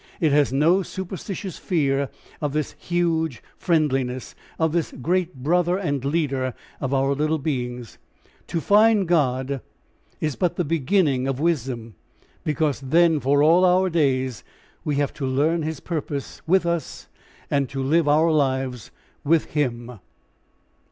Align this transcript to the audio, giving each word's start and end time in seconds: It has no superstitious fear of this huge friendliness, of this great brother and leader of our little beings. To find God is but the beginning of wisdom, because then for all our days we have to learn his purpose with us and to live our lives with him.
It 0.19 0.31
has 0.31 0.51
no 0.51 0.81
superstitious 0.81 1.59
fear 1.59 2.09
of 2.41 2.53
this 2.53 2.71
huge 2.79 3.43
friendliness, 3.55 4.33
of 4.57 4.71
this 4.71 4.91
great 4.99 5.43
brother 5.43 5.77
and 5.77 6.03
leader 6.03 6.55
of 6.79 6.91
our 6.91 7.13
little 7.13 7.37
beings. 7.37 7.99
To 8.47 8.59
find 8.59 9.07
God 9.07 9.61
is 10.19 10.35
but 10.35 10.55
the 10.55 10.65
beginning 10.65 11.27
of 11.27 11.39
wisdom, 11.39 11.93
because 12.43 12.79
then 12.79 13.19
for 13.19 13.43
all 13.43 13.63
our 13.63 13.91
days 13.91 14.43
we 14.83 14.95
have 14.95 15.13
to 15.13 15.27
learn 15.27 15.61
his 15.61 15.79
purpose 15.79 16.41
with 16.47 16.65
us 16.65 17.07
and 17.51 17.69
to 17.69 17.83
live 17.83 18.07
our 18.07 18.31
lives 18.31 18.89
with 19.23 19.51
him. 19.51 19.99